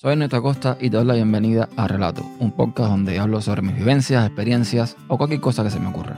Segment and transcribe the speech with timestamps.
[0.00, 3.62] Soy Neto Costa y te doy la bienvenida a Relato, un podcast donde hablo sobre
[3.62, 6.16] mis vivencias, experiencias o cualquier cosa que se me ocurra.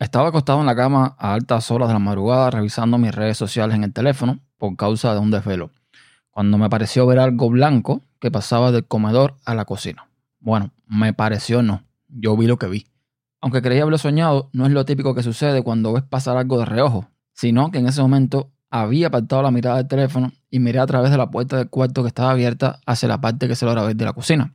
[0.00, 3.76] Estaba acostado en la cama a altas horas de la madrugada revisando mis redes sociales
[3.76, 5.70] en el teléfono por causa de un desvelo,
[6.32, 10.08] cuando me pareció ver algo blanco que pasaba del comedor a la cocina.
[10.40, 12.86] Bueno, me pareció no yo vi lo que vi.
[13.40, 16.64] Aunque creía haberlo soñado, no es lo típico que sucede cuando ves pasar algo de
[16.64, 20.86] reojo, sino que en ese momento había apartado la mirada del teléfono y miré a
[20.86, 23.82] través de la puerta del cuarto que estaba abierta hacia la parte que se logra
[23.82, 24.54] ver de la cocina.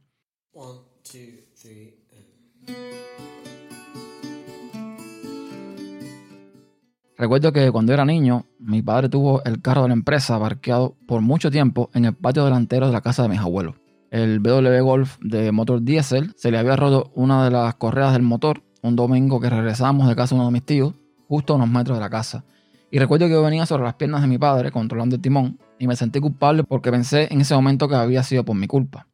[7.20, 11.22] Recuerdo que cuando era niño, mi padre tuvo el carro de la empresa parqueado por
[11.22, 13.74] mucho tiempo en el patio delantero de la casa de mis abuelos
[14.12, 18.22] el BW Golf de motor diésel, se le había roto una de las correas del
[18.22, 20.94] motor un domingo que regresamos de casa de uno de mis tíos,
[21.28, 22.46] justo a unos metros de la casa.
[22.90, 25.88] Y recuerdo que yo venía sobre las piernas de mi padre controlando el timón y
[25.88, 29.08] me sentí culpable porque pensé en ese momento que había sido por mi culpa.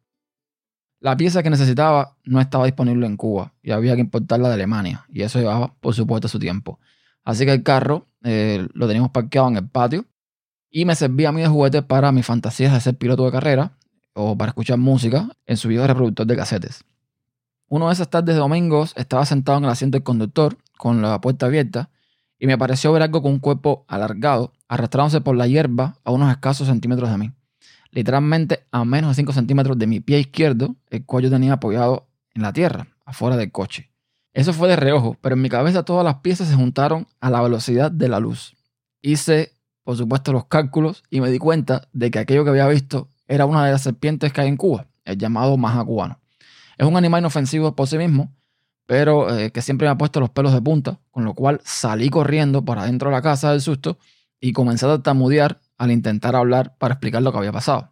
[0.99, 5.05] La pieza que necesitaba no estaba disponible en Cuba y había que importarla de Alemania
[5.09, 6.79] y eso llevaba por supuesto su tiempo.
[7.25, 10.05] Así que el carro eh, lo teníamos parqueado en el patio
[10.69, 13.77] y me servía a mí de juguete para mis fantasías de ser piloto de carrera
[14.13, 16.83] o para escuchar música en su video reproductor de casetes.
[17.67, 21.19] Uno de esas tardes de domingos estaba sentado en el asiento del conductor con la
[21.21, 21.89] puerta abierta
[22.37, 26.29] y me pareció ver algo con un cuerpo alargado arrastrándose por la hierba a unos
[26.31, 27.31] escasos centímetros de mí.
[27.91, 32.07] Literalmente a menos de 5 centímetros de mi pie izquierdo, el cual yo tenía apoyado
[32.33, 33.91] en la tierra, afuera del coche.
[34.33, 37.41] Eso fue de reojo, pero en mi cabeza todas las piezas se juntaron a la
[37.41, 38.55] velocidad de la luz.
[39.01, 43.09] Hice, por supuesto, los cálculos y me di cuenta de que aquello que había visto
[43.27, 46.19] era una de las serpientes que hay en Cuba, el llamado maja cubano.
[46.77, 48.33] Es un animal inofensivo por sí mismo,
[48.85, 52.09] pero eh, que siempre me ha puesto los pelos de punta, con lo cual salí
[52.09, 53.97] corriendo para adentro de la casa del susto
[54.39, 57.91] y comencé a tartamudear al intentar hablar para explicar lo que había pasado.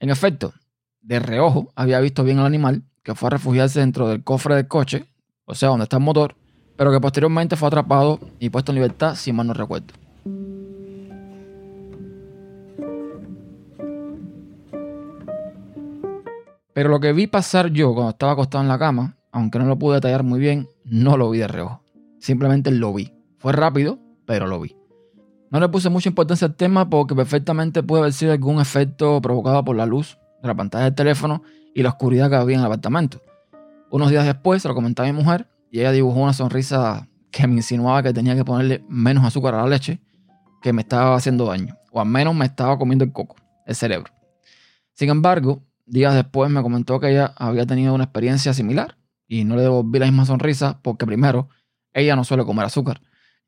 [0.00, 0.52] En efecto,
[1.00, 4.68] de reojo había visto bien al animal que fue a refugiarse dentro del cofre del
[4.68, 5.06] coche,
[5.44, 6.36] o sea, donde está el motor,
[6.76, 9.94] pero que posteriormente fue atrapado y puesto en libertad, si mal no recuerdo.
[16.80, 19.78] Pero lo que vi pasar yo cuando estaba acostado en la cama, aunque no lo
[19.78, 21.82] pude detallar muy bien, no lo vi de reojo.
[22.20, 23.12] Simplemente lo vi.
[23.36, 24.74] Fue rápido, pero lo vi.
[25.50, 29.62] No le puse mucha importancia al tema porque perfectamente puede haber sido algún efecto provocado
[29.62, 31.42] por la luz de la pantalla del teléfono
[31.74, 33.20] y la oscuridad que había en el apartamento.
[33.90, 37.46] Unos días después se lo comenté a mi mujer y ella dibujó una sonrisa que
[37.46, 40.00] me insinuaba que tenía que ponerle menos azúcar a la leche,
[40.62, 43.36] que me estaba haciendo daño, o al menos me estaba comiendo el coco,
[43.66, 44.10] el cerebro.
[44.94, 48.96] Sin embargo, Días después me comentó que ella había tenido una experiencia similar
[49.26, 51.48] y no le devolví la misma sonrisa porque primero,
[51.92, 53.02] ella no suele comer azúcar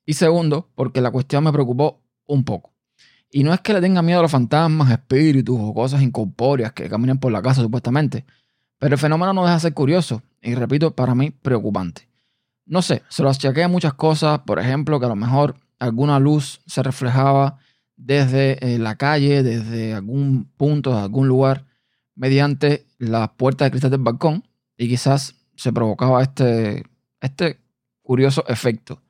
[0.05, 2.75] y segundo, porque la cuestión me preocupó un poco.
[3.31, 6.89] Y no es que le tenga miedo a los fantasmas, espíritus o cosas incorpóreas que
[6.89, 8.25] caminen por la casa supuestamente,
[8.77, 12.09] pero el fenómeno no deja de ser curioso y repito, para mí preocupante.
[12.67, 16.61] No sé, se lo achaqué muchas cosas, por ejemplo, que a lo mejor alguna luz
[16.67, 17.59] se reflejaba
[17.97, 21.67] desde eh, la calle, desde algún punto, algún lugar,
[22.15, 24.45] mediante la puerta de cristal del balcón
[24.77, 26.84] y quizás se provocaba este,
[27.21, 27.61] este
[28.03, 29.00] curioso efecto.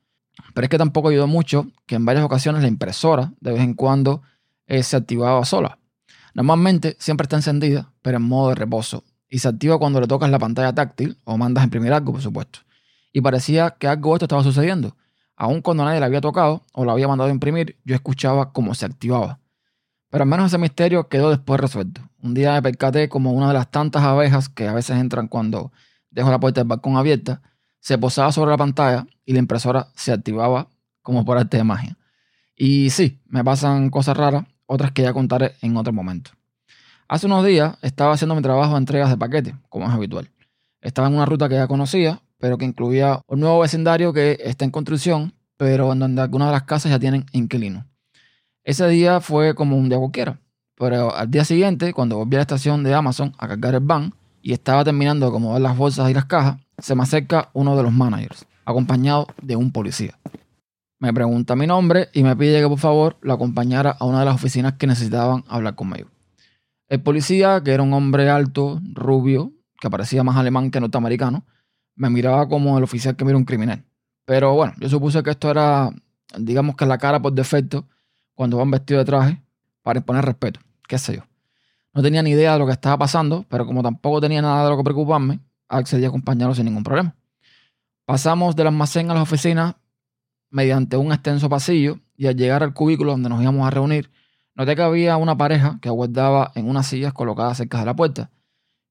[0.54, 3.74] Pero es que tampoco ayudó mucho que en varias ocasiones la impresora de vez en
[3.74, 4.22] cuando
[4.66, 5.78] eh, se activaba sola.
[6.34, 9.04] Normalmente siempre está encendida, pero en modo de reposo.
[9.28, 12.22] Y se activa cuando le tocas la pantalla táctil o mandas a imprimir algo, por
[12.22, 12.60] supuesto.
[13.12, 14.96] Y parecía que algo esto estaba sucediendo.
[15.36, 18.74] Aun cuando nadie la había tocado o la había mandado a imprimir, yo escuchaba cómo
[18.74, 19.40] se activaba.
[20.12, 22.02] Pero al menos ese misterio quedó después resuelto.
[22.22, 25.72] Un día me percaté como una de las tantas abejas que a veces entran cuando
[26.10, 27.40] dejo la puerta del balcón abierta,
[27.80, 30.68] se posaba sobre la pantalla y la impresora se activaba
[31.00, 31.96] como por arte de magia.
[32.54, 36.32] Y sí, me pasan cosas raras, otras que ya contaré en otro momento.
[37.08, 40.31] Hace unos días estaba haciendo mi trabajo de entregas de paquetes, como es habitual.
[40.82, 44.66] Estaba en una ruta que ya conocía, pero que incluía un nuevo vecindario que está
[44.66, 47.87] en construcción, pero en donde algunas de las casas ya tienen inquilinos.
[48.64, 50.38] Ese día fue como un día cualquiera.
[50.76, 54.14] Pero al día siguiente, cuando volví a la estación de Amazon a cargar el van
[54.41, 57.82] y estaba terminando de acomodar las bolsas y las cajas, se me acerca uno de
[57.82, 60.19] los managers, acompañado de un policía.
[61.00, 64.26] Me pregunta mi nombre y me pide que por favor lo acompañara a una de
[64.26, 66.09] las oficinas que necesitaban hablar conmigo.
[66.88, 71.44] El policía, que era un hombre alto, rubio, que parecía más alemán que norteamericano,
[71.97, 73.85] me miraba como el oficial que mira un criminal.
[74.25, 75.91] Pero bueno, yo supuse que esto era,
[76.38, 77.87] digamos que la cara por defecto
[78.34, 79.43] cuando van vestidos de traje
[79.82, 81.23] para imponer respeto, qué sé yo.
[81.94, 84.70] No tenía ni idea de lo que estaba pasando, pero como tampoco tenía nada de
[84.70, 87.14] lo que preocuparme, accedí a acompañarlo sin ningún problema.
[88.05, 89.75] Pasamos del almacén a las oficinas
[90.50, 94.11] mediante un extenso pasillo y al llegar al cubículo donde nos íbamos a reunir,
[94.55, 98.31] noté que había una pareja que aguardaba en unas sillas colocadas cerca de la puerta,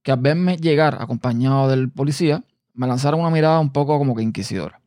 [0.03, 4.23] que al verme llegar acompañado del policía, me lanzaron una mirada un poco como que
[4.23, 4.81] inquisidora.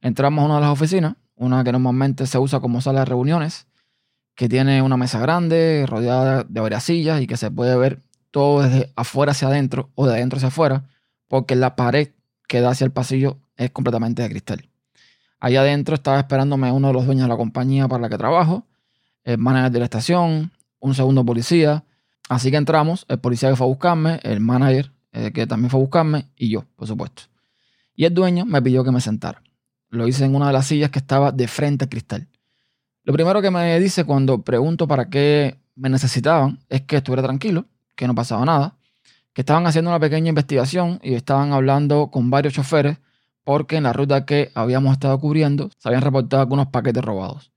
[0.00, 3.66] Entramos a una de las oficinas, una que normalmente se usa como sala de reuniones,
[4.36, 8.62] que tiene una mesa grande, rodeada de varias sillas y que se puede ver todo
[8.62, 10.84] desde afuera hacia adentro o de adentro hacia afuera,
[11.26, 12.10] porque la pared
[12.46, 14.68] que da hacia el pasillo es completamente de cristal.
[15.40, 18.66] Allá adentro estaba esperándome uno de los dueños de la compañía para la que trabajo,
[19.24, 21.84] el manager de la estación, un segundo policía.
[22.28, 25.80] Así que entramos, el policía que fue a buscarme, el manager eh, que también fue
[25.80, 27.22] a buscarme y yo, por supuesto.
[27.94, 29.42] Y el dueño me pidió que me sentara.
[29.88, 32.28] Lo hice en una de las sillas que estaba de frente al cristal.
[33.06, 37.66] Lo primero que me dice cuando pregunto para qué me necesitaban es que estuviera tranquilo,
[37.94, 38.78] que no pasaba nada,
[39.32, 42.98] que estaban haciendo una pequeña investigación y estaban hablando con varios choferes
[43.44, 47.52] porque en la ruta que habíamos estado cubriendo se habían reportado algunos paquetes robados.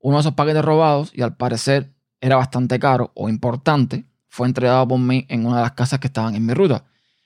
[0.00, 4.86] Uno de esos paquetes robados, y al parecer era bastante caro o importante, fue entregado
[4.86, 6.84] por mí en una de las casas que estaban en mi ruta.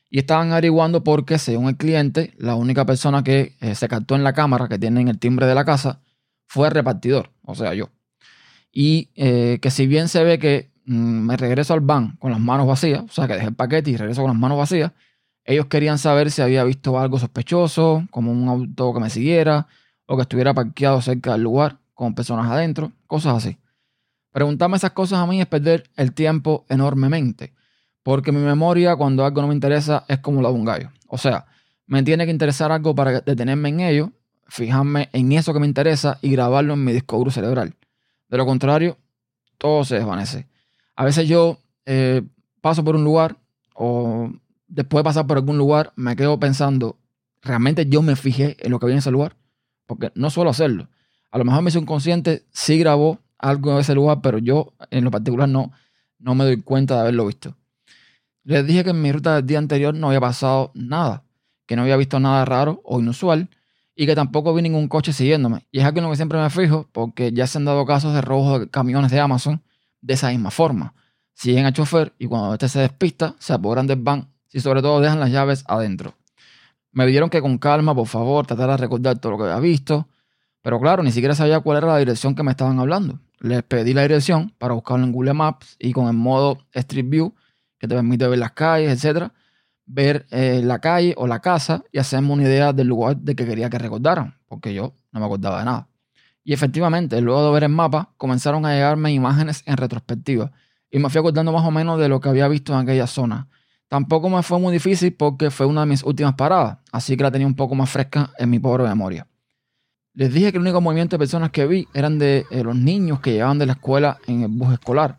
[0.09, 4.23] Y estaban averiguando porque, según el cliente, la única persona que eh, se captó en
[4.23, 5.99] la cámara que tiene en el timbre de la casa
[6.46, 7.91] fue repartidor, o sea, yo.
[8.73, 12.41] Y eh, que si bien se ve que mm, me regreso al van con las
[12.41, 14.93] manos vacías, o sea, que dejé el paquete y regreso con las manos vacías,
[15.44, 19.67] ellos querían saber si había visto algo sospechoso, como un auto que me siguiera,
[20.06, 23.58] o que estuviera parqueado cerca del lugar, con personas adentro, cosas así.
[24.32, 27.55] Preguntarme esas cosas a mí es perder el tiempo enormemente,
[28.02, 30.90] porque mi memoria cuando algo no me interesa es como la de un gallo.
[31.06, 31.47] O sea,
[31.87, 34.12] me tiene que interesar algo para detenerme en ello,
[34.46, 37.75] fijarme en eso que me interesa y grabarlo en mi disco duro cerebral.
[38.29, 38.99] De lo contrario,
[39.58, 40.49] todo se desvanece.
[40.96, 42.23] A veces yo eh,
[42.61, 43.37] paso por un lugar
[43.75, 44.31] o
[44.69, 46.99] después de pasar por algún lugar, me quedo pensando,
[47.43, 49.37] ¿realmente yo me fijé en lo que había en ese lugar?
[49.87, 50.88] Porque no suelo hacerlo.
[51.31, 55.11] A lo mejor mi subconsciente sí grabó algo en ese lugar, pero yo en lo
[55.11, 55.73] particular no,
[56.19, 57.56] no me doy cuenta de haberlo visto.
[58.44, 61.25] Les dije que en mi ruta del día anterior no había pasado nada,
[61.67, 63.49] que no había visto nada raro o inusual
[63.94, 65.67] y que tampoco vi ningún coche siguiéndome.
[65.70, 68.14] Y es algo en lo que siempre me fijo porque ya se han dado casos
[68.14, 69.62] de robos de camiones de Amazon
[70.00, 70.94] de esa misma forma.
[71.35, 75.00] Siguen al chofer y cuando este se despista, se apoderan del van y sobre todo
[75.00, 76.14] dejan las llaves adentro.
[76.93, 80.08] Me pidieron que con calma, por favor, tratara de recordar todo lo que había visto,
[80.62, 83.19] pero claro, ni siquiera sabía cuál era la dirección que me estaban hablando.
[83.40, 87.35] Les pedí la dirección para buscarlo en Google Maps y con el modo Street View,
[87.79, 89.35] que te permite ver las calles, etcétera,
[89.87, 93.47] ver eh, la calle o la casa y hacerme una idea del lugar de que
[93.47, 95.89] quería que recordaran, porque yo no me acordaba de nada.
[96.43, 100.53] Y efectivamente, luego de ver el mapa, comenzaron a llegarme imágenes en retrospectiva
[100.91, 103.49] y me fui acordando más o menos de lo que había visto en aquella zona.
[103.89, 107.31] Tampoco me fue muy difícil porque fue una de mis últimas paradas, así que la
[107.31, 109.27] tenía un poco más fresca en mi pobre memoria.
[110.15, 113.21] Les dije que el único movimiento de personas que vi eran de eh, los niños
[113.21, 115.19] que llegaban de la escuela en el bus escolar.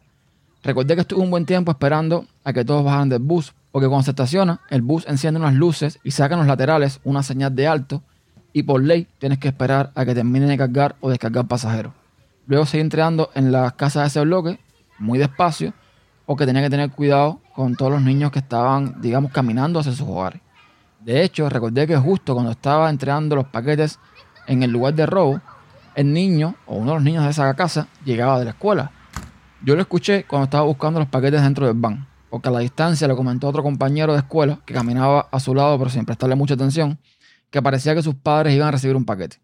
[0.64, 4.04] Recordé que estuve un buen tiempo esperando a que todos bajaran del bus, porque cuando
[4.06, 7.68] se estaciona, el bus enciende unas luces y saca en los laterales una señal de
[7.68, 8.04] alto,
[8.54, 11.92] y por ley tienes que esperar a que terminen de cargar o descargar pasajeros.
[12.48, 14.62] Luego seguí entrando en las casas de ese bloque,
[14.98, 15.74] muy despacio,
[16.26, 20.08] porque tenía que tener cuidado con todos los niños que estaban, digamos, caminando hacia sus
[20.08, 20.40] hogares.
[21.02, 24.00] De hecho, recordé que justo cuando estaba entregando los paquetes
[24.48, 25.42] en el lugar de robo,
[25.96, 28.92] el niño o uno de los niños de esa casa llegaba de la escuela.
[29.62, 33.08] Yo lo escuché cuando estaba buscando los paquetes dentro del van, porque a la distancia
[33.08, 36.36] le comentó a otro compañero de escuela que caminaba a su lado pero sin prestarle
[36.36, 37.00] mucha atención,
[37.50, 39.38] que parecía que sus padres iban a recibir un paquete.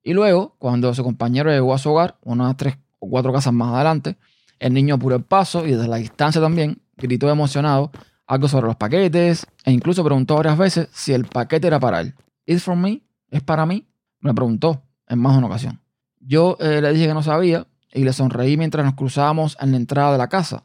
[0.00, 3.74] Y luego, cuando su compañero llegó a su hogar, unas tres o cuatro casas más
[3.74, 4.16] adelante,
[4.60, 7.90] el niño apuró el paso y desde la distancia también gritó emocionado
[8.28, 12.14] algo sobre los paquetes e incluso preguntó varias veces si el paquete era para él.
[12.46, 13.02] ¿Is from me?
[13.28, 13.88] ¿Es para mí?
[14.20, 15.80] Me preguntó en más de una ocasión.
[16.20, 19.78] Yo eh, le dije que no sabía y le sonreí mientras nos cruzábamos en la
[19.78, 20.62] entrada de la casa.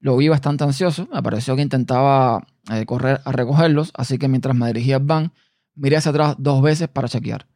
[0.00, 4.56] Lo vi bastante ansioso, me pareció que intentaba eh, correr a recogerlos, así que mientras
[4.56, 5.32] me dirigía al van,
[5.74, 7.46] miré hacia atrás dos veces para chequear.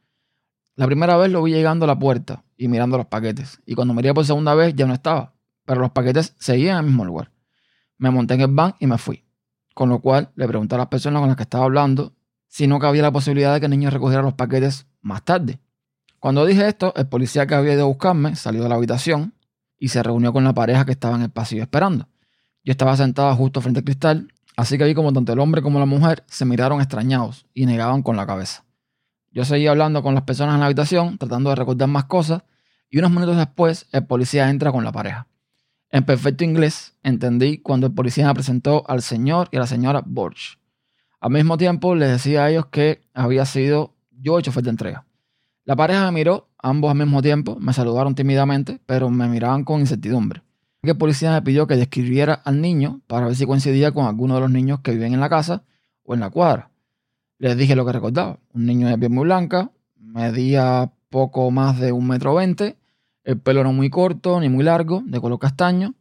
[0.77, 3.95] La primera vez lo vi llegando a la puerta y mirando los paquetes, y cuando
[3.95, 5.35] miré por segunda vez ya no estaba
[5.65, 7.31] pero los paquetes seguían en el mismo lugar.
[7.99, 9.25] Me monté en el van y me fui.
[9.75, 12.15] Con lo cual le pregunté a las personas con las que estaba hablando
[12.47, 15.61] si no cabía la posibilidad de que el niño recogiera los paquetes más tarde.
[16.21, 19.35] Cuando dije esto, el policía que había ido a buscarme salió de la habitación
[19.79, 22.09] y se reunió con la pareja que estaba en el pasillo esperando.
[22.65, 25.79] Yo estaba sentado justo frente al cristal, así que vi como tanto el hombre como
[25.79, 28.65] la mujer se miraron extrañados y negaban con la cabeza.
[29.33, 32.43] Yo seguía hablando con las personas en la habitación, tratando de recordar más cosas,
[32.89, 35.27] y unos minutos después el policía entra con la pareja.
[35.91, 40.03] En perfecto inglés, entendí cuando el policía me presentó al señor y a la señora
[40.07, 40.59] Borch.
[41.21, 45.05] Al mismo tiempo, les decía a ellos que había sido yo el chofer de entrega.
[45.65, 49.81] La pareja me miró, ambos al mismo tiempo, me saludaron tímidamente, pero me miraban con
[49.81, 50.44] incertidumbre.
[50.91, 54.41] El policía me pidió que describiera al niño para ver si coincidía con alguno de
[54.41, 55.63] los niños que viven en la casa
[56.05, 56.71] o en la cuadra.
[57.39, 58.39] Les dije lo que recordaba.
[58.53, 62.77] Un niño de piel muy blanca, medía poco más de un metro veinte,
[63.25, 65.95] el pelo no muy corto ni muy largo, de color castaño,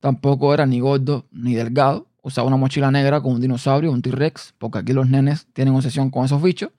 [0.00, 4.54] tampoco era ni gordo ni delgado, usaba una mochila negra con un dinosaurio, un T-Rex,
[4.58, 6.70] porque aquí los nenes tienen obsesión con esos bichos,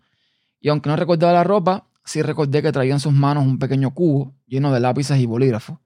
[0.60, 3.94] y aunque no recordaba la ropa, sí recordé que traía en sus manos un pequeño
[3.94, 5.78] cubo lleno de lápices y bolígrafos.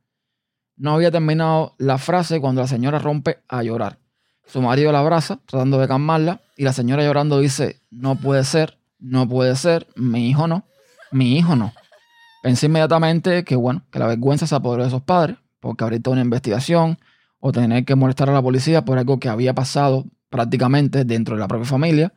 [0.78, 4.00] No había terminado la frase cuando la señora rompe a llorar.
[4.46, 8.78] Su marido la abraza, tratando de calmarla, y la señora llorando dice, no puede ser,
[9.00, 10.66] no puede ser, mi hijo no,
[11.12, 11.74] mi hijo no.
[12.44, 16.22] Pensé inmediatamente que, bueno, que la vergüenza se apoderó de esos padres, porque ahorita una
[16.22, 17.00] investigación
[17.40, 21.42] o tener que molestar a la policía por algo que había pasado prácticamente dentro de
[21.42, 22.14] la propia familia,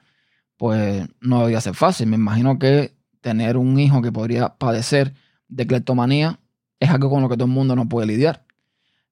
[0.57, 2.09] pues no debía ser fácil.
[2.09, 5.15] Me imagino que tener un hijo que podría padecer
[5.49, 6.41] de cleptomanía
[6.81, 8.45] es algo con lo que todo el mundo no puede lidiar.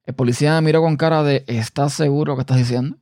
[0.07, 2.95] El policía me miró con cara de ¿estás seguro que estás diciendo?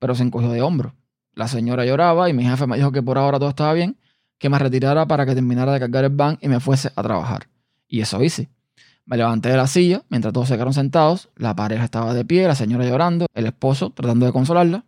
[0.00, 0.92] Pero se encogió de hombro.
[1.34, 3.96] La señora lloraba y mi jefe me dijo que por ahora todo estaba bien,
[4.38, 7.48] que me retirara para que terminara de cargar el van y me fuese a trabajar.
[7.86, 8.48] Y eso hice.
[9.04, 12.48] Me levanté de la silla mientras todos se quedaron sentados, la pareja estaba de pie,
[12.48, 14.84] la señora llorando, el esposo tratando de consolarla.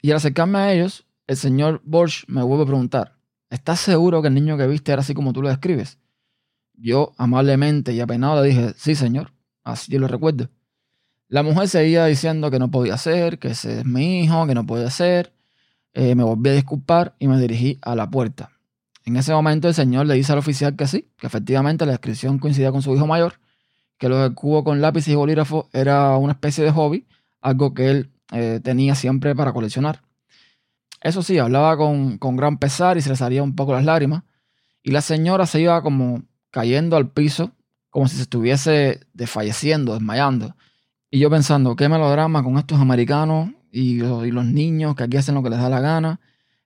[0.00, 3.16] Y al acercarme a ellos, el señor Borsch me vuelve a preguntar,
[3.50, 5.98] ¿estás seguro que el niño que viste era así como tú lo describes?
[6.74, 9.32] Yo, amablemente y apenado, le dije, sí, señor,
[9.64, 10.48] así yo lo recuerdo.
[11.28, 14.64] La mujer seguía diciendo que no podía ser, que ese es mi hijo, que no
[14.64, 15.34] puede ser.
[15.92, 18.50] Eh, me volví a disculpar y me dirigí a la puerta.
[19.04, 22.38] En ese momento el señor le dice al oficial que sí, que efectivamente la descripción
[22.38, 23.40] coincidía con su hijo mayor,
[23.98, 27.06] que lo del cubo con lápiz y bolígrafo era una especie de hobby,
[27.42, 30.02] algo que él eh, tenía siempre para coleccionar.
[31.02, 34.24] Eso sí, hablaba con, con gran pesar y se le salían un poco las lágrimas,
[34.82, 37.52] y la señora se iba como cayendo al piso,
[37.90, 40.54] como si se estuviese desfalleciendo, desmayando.
[41.10, 45.42] Y yo pensando, qué melodrama con estos americanos y los, niños que aquí hacen lo
[45.42, 46.20] que les da la gana.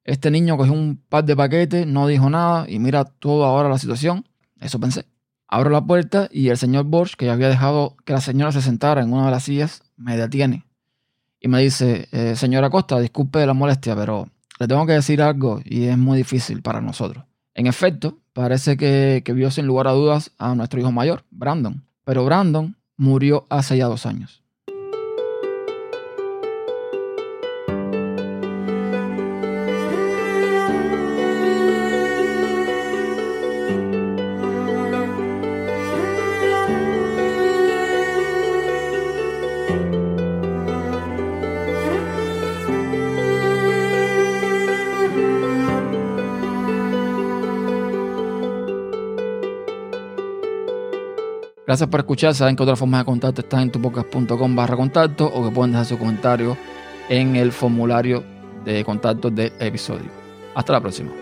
[0.04, 3.78] Este niño cogió un par de paquetes, no dijo nada y mira todo ahora la
[3.78, 4.24] situación.
[4.60, 5.06] Eso pensé.
[5.46, 8.62] Abro la puerta y el señor Borsch, que ya había dejado que la señora se
[8.62, 10.64] sentara en una de las sillas, me detiene
[11.38, 15.60] y me dice, eh, señora Costa, disculpe la molestia, pero le tengo que decir algo
[15.64, 17.24] y es muy difícil para nosotros.
[17.54, 21.84] En efecto, parece que, que vio sin lugar a dudas a nuestro hijo mayor, Brandon.
[22.04, 24.41] Pero Brandon murió hace ya dos años.
[51.66, 52.34] Gracias por escuchar.
[52.34, 55.86] Saben que otras formas de contacto están en tupocas.com barra contacto o que pueden dejar
[55.86, 56.56] su comentario
[57.08, 58.24] en el formulario
[58.64, 60.10] de contacto del episodio.
[60.54, 61.21] Hasta la próxima.